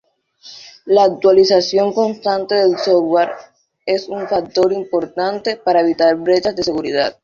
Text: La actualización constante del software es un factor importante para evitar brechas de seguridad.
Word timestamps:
La 0.85 1.03
actualización 1.03 1.93
constante 1.93 2.55
del 2.55 2.75
software 2.79 3.33
es 3.85 4.07
un 4.09 4.27
factor 4.27 4.73
importante 4.73 5.57
para 5.57 5.81
evitar 5.81 6.15
brechas 6.15 6.55
de 6.55 6.63
seguridad. 6.63 7.15